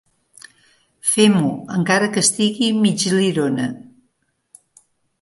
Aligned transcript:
Fem-ho, 1.09 1.51
encara 1.77 2.09
que 2.17 2.25
estigui 2.27 2.73
mig 2.81 3.07
lirona. 3.21 3.71